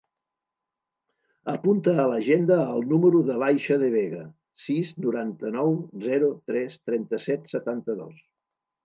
[1.51, 4.21] Apunta a l'agenda el número de l'Aisha De Vega:
[4.69, 5.77] sis, noranta-nou,
[6.07, 8.19] zero, tres, trenta-set, setanta-dos.